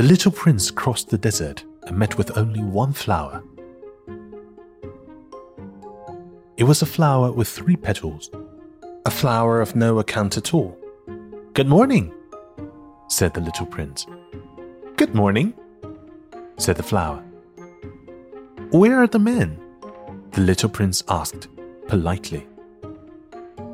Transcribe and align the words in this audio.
The 0.00 0.06
little 0.06 0.32
prince 0.32 0.70
crossed 0.70 1.10
the 1.10 1.18
desert 1.18 1.62
and 1.82 1.98
met 1.98 2.16
with 2.16 2.38
only 2.38 2.62
one 2.62 2.94
flower. 2.94 3.44
It 6.56 6.64
was 6.64 6.80
a 6.80 6.86
flower 6.86 7.30
with 7.30 7.48
three 7.48 7.76
petals, 7.76 8.30
a 9.04 9.10
flower 9.10 9.60
of 9.60 9.76
no 9.76 9.98
account 9.98 10.38
at 10.38 10.54
all. 10.54 10.74
Good 11.52 11.68
morning, 11.68 12.14
said 13.10 13.34
the 13.34 13.42
little 13.42 13.66
prince. 13.66 14.06
Good 14.96 15.14
morning, 15.14 15.52
said 16.56 16.76
the 16.76 16.82
flower. 16.82 17.22
Where 18.70 19.02
are 19.02 19.06
the 19.06 19.18
men? 19.18 19.60
The 20.30 20.40
little 20.40 20.70
prince 20.70 21.02
asked 21.10 21.48
politely. 21.88 22.46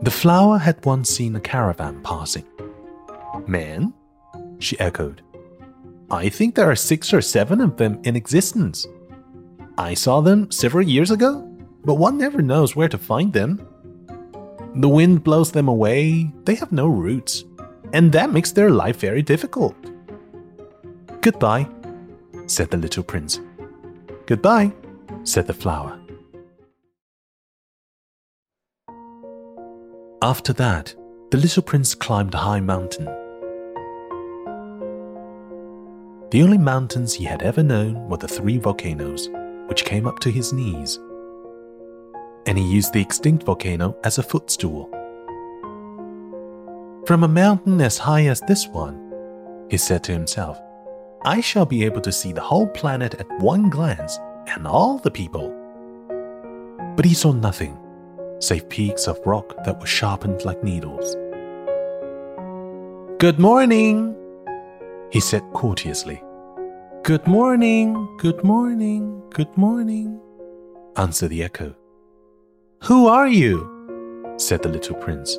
The 0.03 0.11
flower 0.11 0.59
had 0.59 0.85
once 0.85 1.09
seen 1.09 1.37
a 1.37 1.41
caravan 1.41 2.03
passing. 2.03 2.47
Men? 3.47 3.95
she 4.59 4.77
echoed. 4.81 5.23
I 6.11 6.29
think 6.29 6.55
there 6.55 6.71
are 6.71 6.77
six 6.77 7.13
or 7.13 7.21
seven 7.21 7.61
of 7.61 7.77
them 7.77 8.01
in 8.05 8.15
existence. 8.15 8.87
I 9.77 9.95
saw 9.95 10.21
them 10.21 10.51
several 10.51 10.87
years 10.87 11.11
ago, 11.11 11.43
but 11.85 11.95
one 11.95 12.17
never 12.17 12.41
knows 12.43 12.77
where 12.77 12.89
to 12.89 12.99
find 12.99 13.33
them. 13.33 13.67
The 14.77 14.89
wind 14.89 15.25
blows 15.25 15.51
them 15.51 15.69
away, 15.69 16.31
they 16.45 16.55
have 16.57 16.71
no 16.71 16.87
roots, 16.87 17.45
and 17.93 18.13
that 18.13 18.33
makes 18.33 18.53
their 18.53 18.71
life 18.71 19.01
very 19.01 19.23
difficult. 19.23 19.75
Goodbye, 21.23 21.69
said 22.47 22.71
the 22.71 22.77
little 22.77 23.03
prince. 23.03 23.41
Goodbye, 24.27 24.73
said 25.25 25.47
the 25.47 25.55
flower. 25.55 25.99
After 30.23 30.53
that, 30.53 30.95
the 31.31 31.39
little 31.39 31.63
prince 31.63 31.95
climbed 31.95 32.35
a 32.35 32.39
high 32.39 32.61
mountain. 32.61 33.09
The 36.31 36.43
only 36.43 36.59
mountains 36.59 37.15
he 37.15 37.25
had 37.25 37.43
ever 37.43 37.63
known 37.63 38.09
were 38.09 38.17
the 38.17 38.27
three 38.27 38.59
volcanoes, 38.59 39.29
which 39.69 39.85
came 39.85 40.09
up 40.09 40.19
to 40.21 40.31
his 40.31 40.53
knees. 40.53 40.99
And 42.47 42.59
he 42.59 42.65
used 42.65 42.93
the 42.93 43.01
extinct 43.01 43.45
volcano 43.45 43.97
as 44.03 44.19
a 44.19 44.25
footstool. 44.25 44.91
From 47.07 47.23
a 47.23 47.29
mountain 47.29 47.81
as 47.81 47.97
high 47.97 48.27
as 48.27 48.41
this 48.41 48.67
one, 48.67 49.01
he 49.71 49.77
said 49.77 50.03
to 50.05 50.13
himself, 50.13 50.59
I 51.25 51.41
shall 51.41 51.65
be 51.65 51.85
able 51.85 52.01
to 52.01 52.11
see 52.11 52.33
the 52.33 52.41
whole 52.41 52.67
planet 52.67 53.15
at 53.15 53.41
one 53.41 53.71
glance 53.71 54.19
and 54.49 54.67
all 54.67 54.99
the 54.99 55.13
people. 55.13 55.55
But 56.97 57.05
he 57.05 57.15
saw 57.15 57.33
nothing 57.33 57.79
save 58.41 58.69
peaks 58.69 59.07
of 59.07 59.19
rock 59.25 59.55
that 59.65 59.81
were 59.81 59.87
sharpened 59.87 60.45
like 60.45 60.63
needles. 60.63 61.15
Good 63.19 63.39
morning, 63.39 64.15
he 65.11 65.21
said 65.21 65.43
courteously. 65.53 66.23
Good 67.03 67.27
morning, 67.27 67.95
good 68.19 68.43
morning, 68.43 69.23
good 69.31 69.57
morning, 69.57 70.21
answered 70.97 71.29
the 71.29 71.43
echo. 71.43 71.75
Who 72.85 73.07
are 73.07 73.29
you? 73.29 73.73
said 74.39 74.63
the 74.63 74.69
little 74.69 74.97
prince. 74.97 75.39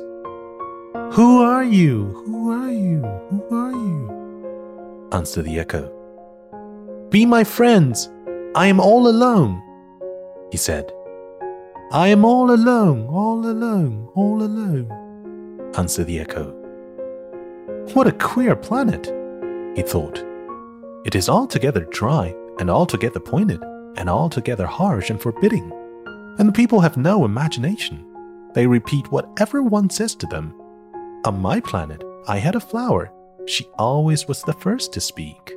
Who 1.12 1.42
are 1.42 1.64
you? 1.64 2.06
Who 2.26 2.50
are 2.50 2.72
you? 2.72 3.02
Who 3.30 3.56
are 3.56 3.72
you? 3.72 5.08
answered 5.12 5.44
the 5.44 5.58
echo. 5.58 5.92
Be 7.10 7.24
my 7.24 7.44
friends. 7.44 8.10
I 8.54 8.66
am 8.66 8.80
all 8.80 9.08
alone, 9.08 9.62
he 10.50 10.56
said. 10.56 10.90
I 11.92 12.08
am 12.08 12.24
all 12.24 12.50
alone, 12.50 13.06
all 13.06 13.46
alone, 13.46 14.08
all 14.14 14.42
alone, 14.42 15.70
answered 15.76 16.06
the 16.06 16.18
echo. 16.20 16.52
What 17.94 18.06
a 18.06 18.12
queer 18.12 18.56
planet, 18.56 19.06
he 19.78 19.84
thought. 19.84 20.24
It 21.04 21.14
is 21.14 21.28
altogether 21.28 21.86
dry, 21.92 22.34
and 22.58 22.68
altogether 22.68 23.20
pointed, 23.20 23.62
and 23.96 24.10
altogether 24.10 24.66
harsh 24.66 25.08
and 25.08 25.22
forbidding. 25.22 25.70
And 26.38 26.48
the 26.48 26.52
people 26.52 26.80
have 26.80 26.96
no 26.96 27.24
imagination. 27.24 28.04
They 28.54 28.66
repeat 28.66 29.12
whatever 29.12 29.62
one 29.62 29.88
says 29.88 30.16
to 30.16 30.26
them. 30.26 30.52
On 31.24 31.40
my 31.40 31.60
planet, 31.60 32.02
I 32.26 32.38
had 32.38 32.56
a 32.56 32.60
flower. 32.60 33.12
She 33.46 33.66
always 33.78 34.26
was 34.26 34.42
the 34.42 34.52
first 34.52 34.92
to 34.94 35.00
speak. 35.00 35.54